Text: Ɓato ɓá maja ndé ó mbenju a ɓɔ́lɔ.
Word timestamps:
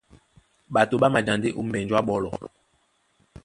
Ɓato 0.73 0.95
ɓá 1.01 1.07
maja 1.13 1.33
ndé 1.37 1.49
ó 1.59 1.61
mbenju 1.67 1.93
a 1.97 2.01
ɓɔ́lɔ. 2.07 2.29